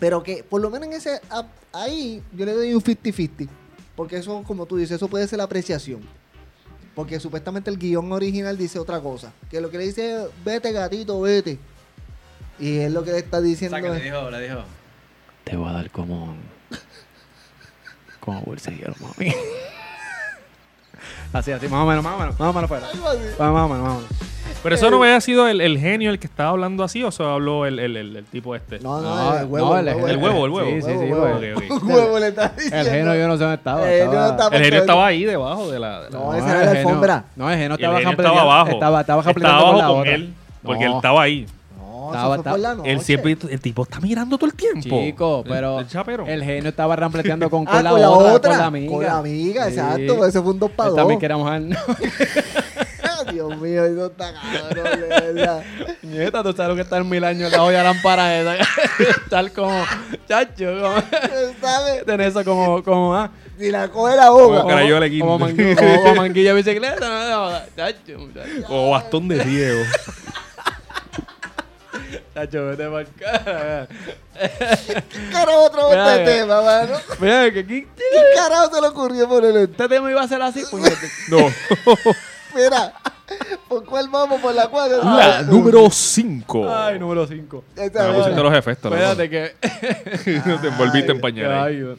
Pero 0.00 0.22
que 0.22 0.42
por 0.44 0.60
lo 0.60 0.70
menos 0.70 0.88
en 0.88 0.94
ese 0.94 1.20
ahí 1.72 2.22
yo 2.32 2.46
le 2.46 2.52
doy 2.52 2.72
un 2.74 2.80
50-50. 2.80 3.48
Porque 3.96 4.16
eso, 4.16 4.42
como 4.46 4.64
tú 4.66 4.76
dices, 4.76 4.96
eso 4.96 5.08
puede 5.08 5.26
ser 5.26 5.38
la 5.38 5.44
apreciación. 5.44 6.00
Porque 6.94 7.18
supuestamente 7.20 7.68
el 7.70 7.78
guion 7.78 8.10
original 8.12 8.56
dice 8.56 8.78
otra 8.78 9.00
cosa. 9.00 9.32
Que 9.50 9.60
lo 9.60 9.70
que 9.70 9.78
le 9.78 9.84
dice 9.86 10.14
es, 10.16 10.28
vete 10.44 10.72
gatito, 10.72 11.20
vete. 11.20 11.58
Y 12.60 12.78
es 12.78 12.92
lo 12.92 13.04
que 13.04 13.12
le 13.12 13.18
está 13.18 13.40
diciendo. 13.40 13.76
O 13.76 13.80
sea, 13.80 13.88
que 13.88 13.92
le 13.94 13.98
es- 13.98 14.04
dijo, 14.12 14.30
le 14.30 14.40
dijo. 14.40 14.62
Te 15.44 15.56
voy 15.56 15.68
a 15.68 15.72
dar 15.72 15.90
como. 15.90 16.34
Como 18.20 18.40
bolsillo, 18.42 18.92
mami. 19.00 19.32
así, 21.32 21.52
así, 21.52 21.68
más 21.68 21.82
o 21.82 21.86
menos, 21.86 22.02
más 22.04 22.14
o 22.14 22.18
menos, 22.18 22.38
más 22.38 22.48
o 22.48 22.52
menos 22.52 22.68
fuera. 22.68 22.86
Más 22.86 22.94
o 23.04 23.18
menos, 23.52 23.68
más 23.68 23.80
o 23.80 23.94
menos. 23.94 24.02
pero 24.62 24.74
eso 24.74 24.90
no 24.90 25.02
había 25.02 25.20
sido 25.20 25.46
el, 25.48 25.60
el 25.60 25.78
genio 25.78 26.10
el 26.10 26.18
que 26.18 26.26
estaba 26.26 26.50
hablando 26.50 26.82
así 26.84 27.02
o 27.04 27.10
solo 27.10 27.30
habló 27.34 27.66
el, 27.66 27.78
el, 27.78 27.96
el, 27.96 28.16
el 28.16 28.24
tipo 28.24 28.54
este. 28.56 28.80
No, 28.80 29.00
no, 29.00 29.14
No, 29.14 29.38
el 29.38 29.46
huevo. 29.46 29.68
no, 29.74 29.78
el, 29.78 29.88
el- 29.88 29.94
huevo, 29.96 30.08
el 30.08 30.18
huevo, 30.18 30.44
el 30.46 30.50
huevo. 30.50 30.70
Sí, 30.70 30.82
sí, 30.82 30.98
sí, 30.98 31.12
Huevo. 31.12 31.36
Ok, 31.36 31.42
ok. 31.72 31.82
Un 31.82 31.90
huevo 31.92 32.18
le 32.18 32.28
está 32.28 32.48
diciendo. 32.48 32.76
El 32.78 32.86
genio 32.88 33.14
yo 33.14 33.28
no 33.28 33.36
sé 33.36 33.42
dónde 33.44 33.56
estaba. 33.56 33.92
Eh, 33.92 33.98
no 34.04 34.10
estaba- 34.12 34.28
estaba- 34.30 34.56
El 34.56 34.64
genio 34.64 34.80
estaba 34.80 35.06
ahí 35.06 35.24
debajo 35.24 35.70
de 35.70 35.78
la. 35.78 36.00
de 36.02 36.10
la- 36.10 36.18
No, 36.18 36.34
esa 36.34 36.46
era 36.50 36.54
la 36.54 36.62
el 36.62 36.68
genio- 36.76 36.88
alfombra. 36.88 37.24
No, 37.36 37.50
el 37.50 37.58
genio 37.58 37.74
estaba 37.76 38.00
estaba 38.00 38.40
abajo. 38.42 38.70
Estaba, 38.70 39.00
estaba 39.00 39.20
Estaba 39.20 39.22
jampleteando 39.22 39.64
con 39.66 39.76
la 39.78 39.84
abajo 39.84 39.92
con 39.94 40.00
otra. 40.00 40.14
él. 40.14 40.34
Porque 40.62 40.84
No. 40.84 40.90
él 40.90 40.96
estaba 40.96 41.22
ahí. 41.22 41.46
No, 42.08 42.14
Estaba- 42.14 42.34
eso 42.34 42.42
fue 42.42 42.52
por 42.52 42.60
la 42.60 42.74
noche. 42.74 42.90
Él 42.92 43.00
siempre, 43.00 43.36
el 43.50 43.60
tipo 43.60 43.82
está 43.82 44.00
mirando 44.00 44.36
todo 44.38 44.50
el 44.50 44.54
tiempo. 44.56 45.00
Chico, 45.00 45.44
pero 45.48 45.78
El, 45.78 45.84
el 45.84 45.90
chapero. 45.90 46.26
el 46.26 46.42
genio 46.44 46.70
estaba 46.70 46.96
rampleteando 46.96 47.48
con, 47.50 47.64
Ah, 47.68 47.72
con 47.72 47.84
la 47.84 47.90
con 47.90 48.00
la 48.00 48.10
otra, 48.10 48.32
otra. 48.32 48.50
con 48.50 48.58
la 48.58 48.66
amiga. 48.66 48.92
Con 48.92 49.04
la 49.04 49.18
amiga, 49.18 49.64
Sí. 49.66 49.70
exacto. 49.72 50.26
Ese 50.26 50.40
fue 50.42 50.50
un 50.52 50.58
dos 50.58 50.70
para 50.70 50.90
dos. 50.90 50.96
también 50.96 51.20
quería 51.20 51.36
mojar. 51.36 51.62
Dios 53.32 53.56
mío, 53.60 53.84
eso 53.84 54.06
está 54.06 54.32
cabrón, 54.32 55.00
de 55.00 55.06
verdad. 55.32 55.62
Nieta, 56.02 56.42
tú 56.42 56.52
sabes 56.52 56.68
lo 56.70 56.76
que 56.76 56.82
está 56.82 56.96
en 56.96 57.08
mil 57.08 57.22
años 57.24 57.50
la 57.52 57.62
olla 57.62 57.82
lámpara 57.82 58.38
esa. 58.40 58.56
Tal 59.30 59.52
como, 59.52 59.84
chacho, 60.26 60.64
como, 60.80 60.94
¿Sabes? 61.60 62.06
tener 62.06 62.28
eso 62.28 62.42
como, 62.44 62.82
como, 62.82 63.14
ah, 63.14 63.30
Si 63.58 63.70
la 63.70 63.88
coge 63.88 64.16
la 64.16 64.30
boca. 64.30 64.62
Como 65.20 65.38
manguilla, 65.38 66.14
manguilla 66.16 66.54
bicicleta, 66.54 67.06
no, 67.06 67.50
no, 67.50 67.58
chacho, 67.76 68.18
muchacho, 68.18 68.48
O 68.68 68.90
bastón 68.92 69.28
de 69.28 69.42
riego. 69.42 69.80
chacho, 72.38 72.66
vete 72.66 72.88
para 72.88 73.04
cara. 73.04 73.88
carajo 75.32 75.64
otro 75.64 75.88
Mira, 75.90 76.16
este 76.16 76.24
tema, 76.32 76.62
mano? 76.62 76.94
Mira, 77.20 77.52
que 77.52 77.60
aquí, 77.60 77.86
¿Qué 77.96 78.22
carajo 78.34 78.74
se 78.74 78.80
le 78.80 78.88
ocurrió 78.88 79.28
ponerlo? 79.28 79.60
este 79.60 79.88
tema 79.88 80.10
iba 80.10 80.22
a 80.22 80.28
ser 80.28 80.42
así, 80.42 80.62
puñete. 80.70 81.08
No. 81.28 81.38
Mira, 82.54 82.94
¿por 83.68 83.84
cuál 83.84 84.08
vamos? 84.08 84.40
¿Por 84.40 84.54
la 84.54 84.68
cual? 84.68 84.90
La 85.02 85.42
número 85.42 85.90
5. 85.90 86.74
Ay, 86.74 86.98
número 86.98 87.26
5. 87.26 87.64
Esa 87.76 88.08
Me 88.08 88.14
pusiste 88.14 88.42
los 88.42 88.54
efectos. 88.54 88.92
Espérate 88.92 89.30
que... 89.30 89.54
Te 90.60 90.68
envolviste 90.68 91.12
en 91.12 91.20
pañales. 91.20 91.98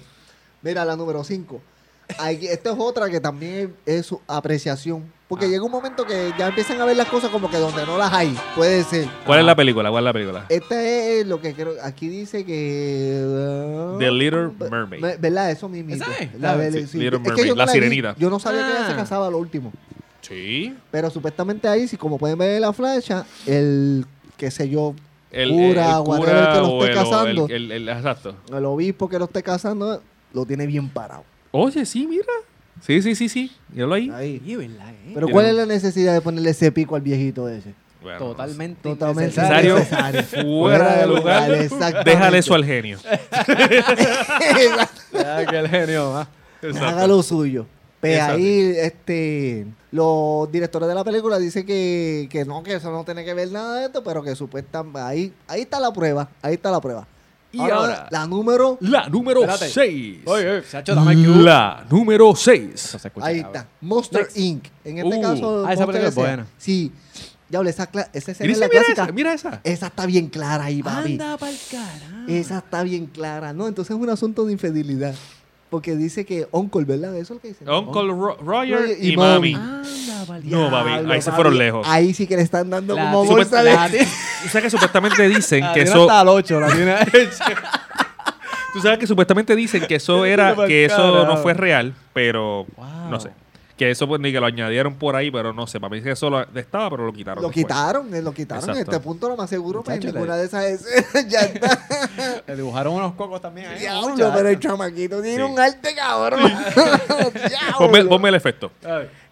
Mira, 0.61 0.85
la 0.85 0.95
número 0.95 1.23
5. 1.23 1.61
Esta 2.09 2.71
es 2.71 2.75
otra 2.77 3.09
que 3.09 3.19
también 3.19 3.75
es 3.85 4.05
su 4.05 4.19
apreciación. 4.27 5.03
Porque 5.27 5.45
Ah. 5.45 5.47
llega 5.49 5.63
un 5.63 5.71
momento 5.71 6.05
que 6.05 6.31
ya 6.39 6.47
empiezan 6.47 6.81
a 6.81 6.85
ver 6.85 6.97
las 6.97 7.07
cosas 7.07 7.29
como 7.29 7.51
que 7.51 7.57
donde 7.57 7.85
no 7.85 7.97
las 7.99 8.11
hay. 8.11 8.35
Puede 8.55 8.83
ser. 8.83 9.07
¿Cuál 9.27 9.39
es 9.39 9.45
la 9.45 9.55
película? 9.55 9.91
¿Cuál 9.91 10.03
es 10.03 10.05
la 10.05 10.13
película? 10.13 10.45
Esta 10.49 10.83
es 10.83 11.27
lo 11.27 11.39
que 11.39 11.53
creo. 11.53 11.73
Aquí 11.83 12.07
dice 12.09 12.43
que. 12.45 13.21
uh, 13.95 13.99
The 13.99 14.11
Little 14.11 14.49
Mermaid. 14.71 15.01
me- 15.01 15.17
¿Verdad? 15.17 15.51
Eso 15.51 15.69
mismo. 15.69 15.93
¿Esa 15.93 16.11
es? 16.19 16.33
La 16.39 16.55
La- 16.55 16.57
de- 16.57 16.87
sí, 16.87 16.97
Little 16.97 17.17
Es 17.17 17.23
que 17.23 17.29
Mermaid, 17.29 17.45
yo 17.47 17.53
no 17.53 17.57
la 17.57 17.65
vi, 17.65 17.71
sirenita. 17.71 18.15
Yo 18.17 18.29
no 18.31 18.39
sabía 18.39 18.61
que 18.65 18.71
ella 18.71 18.87
se 18.87 18.93
Ah. 18.93 18.95
casaba 18.95 19.29
lo 19.29 19.37
último. 19.37 19.71
Sí. 20.21 20.75
Pero 20.91 21.09
supuestamente 21.11 21.67
ahí, 21.67 21.87
si 21.87 21.95
como 21.95 22.17
pueden 22.17 22.37
ver 22.39 22.55
en 22.55 22.61
la 22.61 22.73
flecha, 22.73 23.23
el, 23.45 24.05
qué 24.35 24.49
sé 24.49 24.67
yo, 24.67 24.95
El, 25.31 25.51
Cura, 25.51 25.91
el 25.97 26.01
whatever 26.07 26.17
cura 26.35 26.53
que 26.53 26.59
lo 26.59 26.69
o 26.69 26.83
esté 26.85 26.91
el, 26.91 27.05
casando. 27.05 27.47
exacto. 27.49 28.35
el 28.57 28.65
obispo 28.65 29.07
que 29.07 29.19
lo 29.19 29.25
esté 29.25 29.43
casando, 29.43 30.01
lo 30.33 30.45
tiene 30.45 30.65
bien 30.65 30.89
parado. 30.89 31.23
Oye, 31.51 31.85
sí, 31.85 32.05
mira. 32.07 32.25
Sí, 32.81 33.01
sí, 33.01 33.15
sí, 33.15 33.29
sí. 33.29 33.51
Míralo 33.69 33.95
ahí. 33.95 34.09
Ahí. 34.09 34.41
Eh? 34.45 35.11
Pero 35.13 35.27
¿cuál 35.29 35.47
es 35.47 35.55
la 35.55 35.65
necesidad 35.65 36.13
de 36.13 36.21
ponerle 36.21 36.51
ese 36.51 36.71
pico 36.71 36.95
al 36.95 37.01
viejito 37.01 37.49
ese? 37.49 37.73
Bueno, 38.01 38.19
Totalmente 38.19 38.81
Totalmente 38.81 39.41
Necesario. 39.41 39.77
Fuera 40.59 40.97
de 40.97 41.07
lugar. 41.07 41.51
Déjale 42.05 42.37
eso 42.37 42.53
al 42.53 42.65
genio. 42.65 42.97
Ya 45.11 45.45
que 45.45 45.57
el 45.57 45.67
genio, 45.67 46.15
ah. 46.15 46.27
Haga 46.81 47.07
lo 47.07 47.21
suyo. 47.23 47.65
Pues 47.99 48.13
Exacto. 48.13 48.35
ahí, 48.35 48.73
este, 48.77 49.65
los 49.91 50.49
directores 50.49 50.87
de 50.87 50.95
la 50.95 51.03
película 51.03 51.37
dicen 51.37 51.65
que, 51.65 52.29
que 52.31 52.45
no, 52.45 52.63
que 52.63 52.75
eso 52.75 52.91
no 52.91 53.03
tiene 53.03 53.25
que 53.25 53.33
ver 53.33 53.51
nada 53.51 53.79
de 53.79 53.87
esto, 53.87 54.03
pero 54.03 54.23
que 54.23 54.35
supuestamente 54.35 54.99
ahí, 54.99 55.33
ahí 55.47 55.61
está 55.61 55.81
la 55.81 55.91
prueba, 55.91 56.29
ahí 56.41 56.53
está 56.53 56.71
la 56.71 56.79
prueba. 56.79 57.05
Y 57.51 57.59
ahora, 57.61 58.07
la 58.11 58.27
número, 58.27 58.77
la 58.81 59.09
número 59.09 59.41
Espérate. 59.41 59.69
6. 59.69 60.19
Oye, 60.25 60.51
oye, 60.51 60.63
Sacho, 60.63 60.93
dame 60.93 61.13
el 61.13 61.25
cue. 61.25 61.43
La 61.43 61.83
número 61.89 62.35
6. 62.35 62.69
Eso 62.75 62.99
se 62.99 63.07
escucha, 63.07 63.25
ahí 63.27 63.39
está, 63.39 63.67
Monster 63.81 64.21
Next. 64.21 64.37
Inc. 64.37 64.65
En 64.85 64.97
este 64.99 65.17
Uh, 65.17 65.21
caso, 65.21 65.65
ah, 65.65 65.73
esa 65.73 65.85
película 65.87 66.09
es 66.09 66.15
buena. 66.15 66.45
Sí, 66.57 66.91
ya 67.49 67.61
esa, 67.61 67.91
cla- 67.91 68.07
esa 68.13 68.31
escena 68.31 68.47
Mira, 68.47 68.51
es 68.53 68.59
la 68.59 68.67
mira 68.67 68.79
clásica. 68.81 69.03
esa, 69.03 69.11
mira 69.11 69.33
esa. 69.33 69.61
Esa 69.63 69.87
está 69.87 70.05
bien 70.05 70.27
clara 70.27 70.65
ahí, 70.65 70.83
papi. 70.83 71.13
Anda 71.13 71.37
pa'l 71.37 71.55
carajo. 71.71 72.27
Esa 72.27 72.57
está 72.59 72.83
bien 72.83 73.07
clara, 73.07 73.53
¿no? 73.53 73.67
Entonces 73.67 73.95
es 73.95 73.99
un 74.01 74.09
asunto 74.09 74.45
de 74.45 74.51
infidelidad. 74.53 75.15
Porque 75.69 75.95
dice 75.95 76.25
que 76.25 76.47
Uncle, 76.51 76.83
¿verdad? 76.83 77.11
Eso 77.15 77.21
es 77.33 77.37
lo 77.37 77.39
que 77.41 77.49
dice. 77.49 77.63
Uncle 77.69 78.07
Ro- 78.07 78.37
Roger 78.43 78.79
Roger 78.79 78.97
y, 78.99 79.13
y 79.13 79.17
mami. 79.17 79.53
Mami. 79.53 79.93
Anda 79.99 80.39
No, 80.43 80.69
Diablo, 80.83 81.13
ahí 81.13 81.21
se 81.21 81.31
fueron 81.31 81.57
lejos. 81.57 81.87
Ahí 81.87 82.13
sí 82.13 82.25
que 82.25 82.35
le 82.35 82.41
están 82.41 82.69
dando 82.69 82.95
La- 82.95 83.03
como 83.11 83.25
bolsa 83.25 83.61
de... 83.63 83.71
sabes 84.49 84.63
que 84.63 84.69
supuestamente 84.71 85.27
dicen 85.29 85.61
La 85.61 85.73
que 85.73 85.81
eso. 85.83 86.01
hasta 86.01 86.19
al 86.21 86.27
8, 86.29 86.59
la 86.59 86.67
tiene 86.71 86.95
Tú 88.73 88.81
sabes 88.81 88.99
que 88.99 89.07
supuestamente 89.07 89.55
dicen 89.55 89.85
que 89.87 89.95
eso 89.95 90.25
era. 90.25 90.55
Que 90.67 90.85
eso 90.85 91.25
no 91.25 91.37
fue 91.37 91.53
real, 91.53 91.93
pero. 92.13 92.65
Wow. 92.75 93.09
No 93.09 93.19
sé. 93.19 93.29
Que 93.79 93.91
eso 93.91 94.05
pues 94.09 94.19
ni 94.19 94.33
que 94.33 94.41
lo 94.41 94.45
añadieron 94.45 94.95
por 94.95 95.15
ahí, 95.15 95.31
pero 95.31 95.53
no 95.53 95.65
sé. 95.65 95.79
Para 95.79 95.95
mí 95.95 96.01
que 96.01 96.11
eso 96.11 96.29
lo 96.29 96.41
estaba, 96.41 96.89
pero 96.89 97.05
lo 97.05 97.13
quitaron. 97.13 97.41
Lo 97.41 97.47
después. 97.47 97.65
quitaron, 97.65 98.13
eh, 98.13 98.21
lo 98.21 98.33
quitaron. 98.33 98.69
En 98.71 98.75
este 98.77 98.99
punto 98.99 99.29
lo 99.29 99.37
más 99.37 99.49
seguro, 99.49 99.81
pues, 99.83 100.03
ninguna 100.03 100.35
de 100.35 100.45
esas 100.47 100.65
escenas 100.65 101.27
ya 101.29 101.39
está. 101.43 101.87
Le 102.47 102.55
dibujaron 102.57 102.93
unos 102.95 103.13
cocos 103.13 103.41
también 103.41 103.67
ahí. 103.67 103.79
Diablo, 103.79 104.31
pero 104.35 104.49
el 104.49 104.59
chamaquito 104.59 105.21
tiene 105.21 105.37
Sí. 105.45 105.51
un 105.51 105.57
arte 105.57 105.95
cabrón. 105.95 106.41
Ponme, 107.77 108.03
ponme 108.03 108.29
el 108.29 108.35
efecto. 108.35 108.69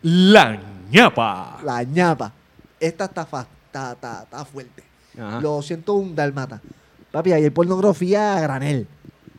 La 0.02 0.58
ñapa. 0.92 1.58
La 1.66 1.84
ñapa. 1.84 2.32
Esta 2.80 3.04
está, 3.06 3.26
fa- 3.26 3.46
está, 3.66 3.92
está, 3.92 4.24
está 4.24 4.46
fuerte. 4.46 4.82
Ajá. 5.20 5.42
Lo 5.42 5.62
siento 5.62 5.94
un 5.96 6.16
dalmata. 6.16 6.62
Papi, 7.12 7.34
ahí 7.34 7.44
hay 7.44 7.50
pornografía 7.50 8.38
a 8.38 8.40
granel. 8.42 8.88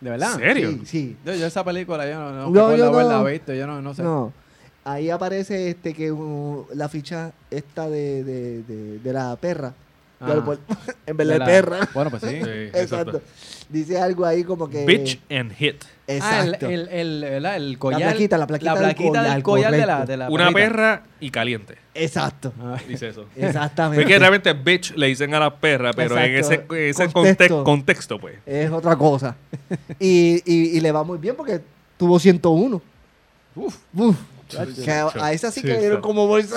¿De 0.00 0.10
verdad? 0.10 0.34
¿En 0.34 0.38
serio? 0.40 0.70
Sí, 0.70 0.80
sí. 0.84 1.16
Yo, 1.24 1.34
yo 1.34 1.46
esa 1.46 1.64
película 1.64 2.06
yo 2.06 2.18
no, 2.18 2.30
no, 2.32 2.50
No, 2.50 2.76
yo 2.76 2.90
no. 2.90 2.98
haberla 2.98 3.22
visto, 3.22 3.54
yo 3.54 3.66
no, 3.66 3.80
no 3.80 3.94
sé. 3.94 4.02
No. 4.02 4.32
Ahí 4.90 5.10
aparece 5.10 5.70
este 5.70 5.92
que 5.92 6.10
uh, 6.10 6.66
la 6.74 6.88
ficha 6.88 7.32
esta 7.50 7.88
de, 7.90 8.24
de, 8.24 8.62
de, 8.62 8.98
de 9.00 9.12
la 9.12 9.36
perra. 9.36 9.74
Del 10.20 10.40
puer- 10.42 10.58
en 11.06 11.16
vez 11.16 11.26
de, 11.28 11.32
De 11.34 11.38
la- 11.38 11.44
perra. 11.44 11.88
Bueno, 11.94 12.10
pues 12.10 12.22
sí. 12.22 12.28
Sí, 12.42 12.50
Exacto. 12.72 13.20
Dice 13.68 14.00
algo 14.00 14.24
ahí 14.24 14.44
como 14.44 14.68
que. 14.68 14.84
Bitch 14.86 15.20
and 15.30 15.52
hit. 15.52 15.84
Ah, 15.84 16.40
el, 16.42 16.48
Exacto. 16.54 16.68
el, 16.70 16.88
el, 16.88 17.44
el 17.44 17.78
collar. 17.78 18.00
plaquita, 18.00 18.38
la 18.38 18.46
plaquita 18.46 18.74
del 18.80 18.94
collar, 18.96 19.30
del 19.34 19.42
collar 19.42 19.72
de 19.72 19.84
la, 19.86 20.06
de 20.06 20.16
la 20.16 20.30
Una 20.30 20.44
perrita. 20.50 20.58
perra 20.60 21.02
y 21.20 21.30
caliente. 21.30 21.74
Exacto. 21.94 22.52
Ah, 22.60 22.78
Dice 22.88 23.08
eso. 23.08 23.26
Exactamente. 23.36 24.02
Porque 24.02 24.18
realmente 24.18 24.52
bitch 24.54 24.94
le 24.96 25.08
dicen 25.08 25.34
a 25.34 25.38
la 25.40 25.54
perra, 25.54 25.92
pero 25.92 26.16
en 26.18 26.34
ese, 26.36 26.64
ese 26.70 27.12
Contexto. 27.12 27.56
conte- 27.58 27.64
contexto, 27.64 28.18
pues. 28.18 28.38
Es 28.46 28.70
otra 28.70 28.96
cosa. 28.96 29.36
y, 30.00 30.36
y, 30.50 30.78
y 30.78 30.80
le 30.80 30.90
va 30.90 31.04
muy 31.04 31.18
bien 31.18 31.36
porque 31.36 31.60
tuvo 31.98 32.18
101. 32.18 32.80
Uf. 33.54 33.76
Uf. 33.94 34.16
Que 34.48 34.90
a, 34.90 35.32
esa 35.32 35.50
sí, 35.50 35.60
Sí, 35.60 35.66
que 35.66 35.78
dieron 35.78 35.98
está. 35.98 36.00
como 36.00 36.26
bolsa. 36.26 36.56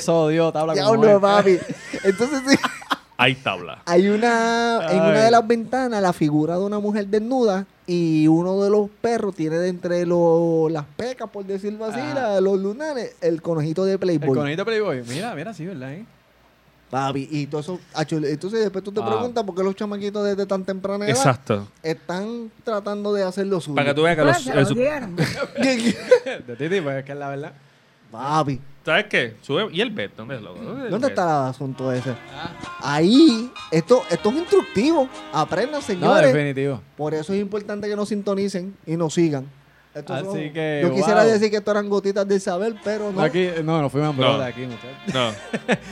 Sodió, 0.00 0.52
tabla 0.52 0.74
como 0.84 1.20
papi. 1.20 1.58
Entonces 2.04 2.40
sí, 2.48 2.56
Hay 3.18 3.34
tabla. 3.36 3.82
hay 3.86 4.08
una, 4.08 4.80
en 4.90 5.00
Ay. 5.00 5.10
una 5.10 5.24
de 5.24 5.30
las 5.30 5.46
ventanas 5.46 6.02
la 6.02 6.12
figura 6.12 6.56
de 6.58 6.64
una 6.64 6.80
mujer 6.80 7.06
desnuda 7.06 7.66
Y 7.86 8.26
uno 8.26 8.60
de 8.64 8.70
los 8.70 8.88
perros 9.00 9.36
tiene 9.36 9.56
de 9.58 9.68
entre 9.68 10.04
los, 10.06 10.72
las 10.72 10.84
pecas, 10.96 11.30
por 11.30 11.44
decirlo 11.44 11.84
así, 11.84 12.00
la- 12.14 12.40
los 12.40 12.58
lunares, 12.58 13.14
el 13.20 13.40
conejito 13.40 13.84
de 13.84 13.92
El 13.92 13.98
Playboy. 14.00 14.34
conejito 14.36 14.64
Playboy. 14.64 15.02
Mira, 15.08 15.34
mira, 15.36 15.54
sí, 15.54 15.66
¿verdad? 15.66 15.92
eh? 15.92 16.04
Papi, 16.92 17.26
y 17.30 17.46
todo 17.46 17.62
eso, 17.62 17.80
entonces 17.96 18.60
después 18.60 18.84
tú 18.84 18.92
te 18.92 19.00
Ah. 19.00 19.06
preguntas 19.06 19.42
por 19.44 19.54
qué 19.54 19.62
los 19.62 19.74
chamaquitos 19.74 20.22
desde 20.26 20.44
tan 20.44 20.62
temprana 20.62 21.06
edad 21.06 21.16
Exacto. 21.16 21.66
están 21.82 22.50
tratando 22.64 23.14
de 23.14 23.22
hacer 23.22 23.46
lo 23.46 23.62
suyo. 23.62 23.76
Para 23.76 23.88
que 23.88 23.94
tú 23.94 24.02
veas 24.02 24.14
que 24.14 24.24
los... 24.24 24.42
Pues, 24.42 24.68
su- 24.68 24.74
jodieron. 24.74 25.16
De 25.16 26.56
Titi, 26.58 26.80
pues 26.82 26.98
es 26.98 27.04
que 27.06 27.12
es 27.12 27.18
la 27.18 27.28
verdad. 27.30 27.52
Papi, 28.10 28.60
¿Sabes 28.84 29.06
qué? 29.06 29.36
Sube... 29.40 29.68
¿Y 29.72 29.80
el 29.80 29.90
bet? 29.90 30.14
¿Dónde 30.16 30.36
es 30.36 30.42
loco? 30.42 30.60
¿Dónde, 30.60 31.06
está 31.08 31.44
el 31.44 31.50
asunto 31.50 31.90
ese? 31.92 32.10
Ah. 32.34 32.50
Ahí, 32.82 33.50
esto, 33.70 34.02
esto 34.10 34.28
es 34.30 34.36
instructivo. 34.36 35.08
Aprendan, 35.32 35.80
No, 35.80 35.86
señores. 35.86 36.32
definitivo. 36.34 36.82
Por 36.96 37.14
eso 37.14 37.32
es 37.32 37.40
importante 37.40 37.88
que 37.88 37.96
nos 37.96 38.08
sintonicen 38.10 38.76
y 38.86 38.96
nos 38.98 39.14
sigan. 39.14 39.46
Estos 39.94 40.16
Así 40.16 40.24
son- 40.24 40.52
que, 40.54 40.80
yo 40.82 40.94
quisiera 40.94 41.22
wow. 41.22 41.30
decir 41.32 41.50
que 41.50 41.56
esto 41.58 41.70
eran 41.70 41.88
gotitas 41.90 42.26
del 42.26 42.40
saber, 42.40 42.74
pero 42.82 43.12
no. 43.12 43.20
Aquí, 43.20 43.48
no, 43.62 43.82
nos 43.82 43.92
fuimos 43.92 44.16
No. 44.16 44.22
brota 44.22 44.46
aquí, 44.46 44.62
muchachos. 44.62 44.90
No. 45.12 45.32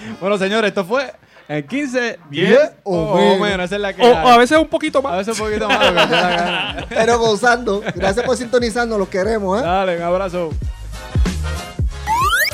Bueno, 0.20 0.38
señores, 0.38 0.68
esto 0.68 0.84
fue 0.86 1.12
en 1.48 1.66
15, 1.66 2.18
10 2.30 2.48
10 2.48 2.72
o, 2.84 3.14
menos. 3.16 3.40
menos. 3.40 3.64
Esa 3.66 3.74
es 3.76 3.80
la 3.82 3.92
que 3.92 4.02
O, 4.02 4.16
a 4.16 4.38
veces 4.38 4.56
un 4.58 4.68
poquito 4.68 5.00
A 5.00 5.02
más. 5.02 5.18
veces 5.26 5.38
un 5.38 5.46
poquito 5.46 5.68
más. 5.68 6.84
Pero 6.88 7.18
gozando. 7.18 7.82
Gracias 7.94 8.24
por 8.24 8.36
sintonizarnos, 8.36 8.98
los 8.98 9.08
queremos, 9.08 9.60
¿eh? 9.60 9.64
Dale, 9.64 9.96
un 9.98 10.02
abrazo. 10.02 10.50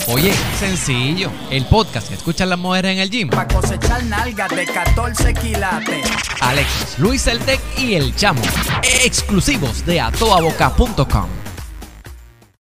Oye, 0.08 0.32
sencillo. 0.58 1.30
El 1.50 1.64
podcast 1.66 2.08
que 2.08 2.14
escuchan 2.14 2.48
las 2.48 2.58
mujeres 2.58 2.92
en 2.92 2.98
el 2.98 3.10
gym. 3.10 3.28
Pa' 3.28 3.48
cosechar 3.48 4.04
nalgas 4.04 4.50
de 4.50 4.64
14 4.64 5.34
quilates. 5.34 6.06
Alexis, 6.40 6.98
Luis 6.98 7.26
El 7.26 7.40
Tec 7.40 7.60
y 7.76 7.94
El 7.94 8.14
Chamo. 8.14 8.40
Exclusivos 9.04 9.84
de 9.84 10.00
atoaboca.com. 10.00 11.45